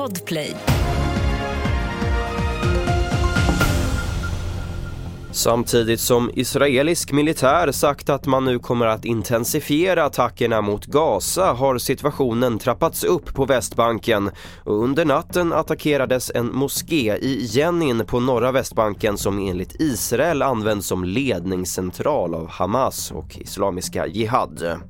[0.00, 0.56] Podplay.
[5.30, 11.78] Samtidigt som israelisk militär sagt att man nu kommer att intensifiera attackerna mot Gaza har
[11.78, 14.30] situationen trappats upp på Västbanken
[14.64, 20.86] och under natten attackerades en moské i Jenin på norra Västbanken som enligt Israel används
[20.86, 24.80] som ledningscentral av Hamas och Islamiska Jihad.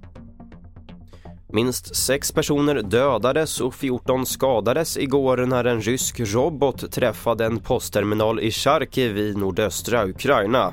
[1.52, 8.40] Minst sex personer dödades och 14 skadades igår när en rysk robot träffade en postterminal
[8.40, 10.72] i Charkiv i nordöstra Ukraina.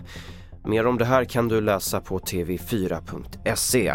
[0.66, 3.94] Mer om det här kan du läsa på tv4.se.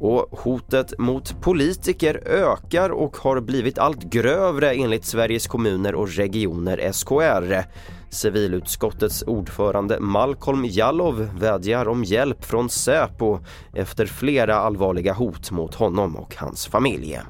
[0.00, 6.92] Och hotet mot politiker ökar och har blivit allt grövre enligt Sveriges kommuner och regioner
[6.92, 7.64] SKR.
[8.10, 13.38] Civilutskottets ordförande Malcolm Jallow vädjar om hjälp från Säpo
[13.74, 17.20] efter flera allvarliga hot mot honom och hans familj.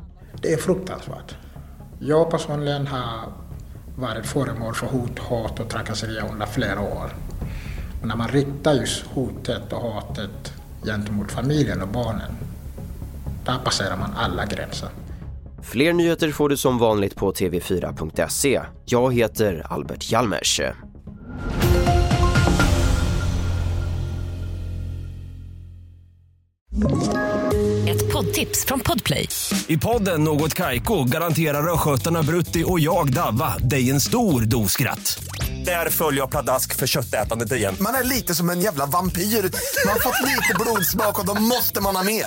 [0.42, 1.36] Det är fruktansvärt.
[1.98, 3.32] Jag personligen har
[3.96, 7.14] varit föremål för hot, hat och trakasserier under flera år.
[8.00, 10.52] Och när man riktar just hotet och hatet
[10.84, 12.32] gentemot familjen och barnen,
[13.48, 14.88] där passerar man alla gränser.
[15.62, 18.60] Fler nyheter får du som vanligt på tv4.se.
[18.84, 20.60] Jag heter Albert Hjalmers.
[27.88, 29.28] Ett poddtips från Podplay.
[29.66, 35.24] I podden Något Kaiko garanterar östgötarna Brutti och jag, Davva, dig en stor dos skratt.
[35.64, 37.74] Där följer jag pladask för köttätandet igen.
[37.80, 39.22] Man är lite som en jävla vampyr.
[39.22, 42.26] Man har fått lite blodsmak och då måste man ha mer.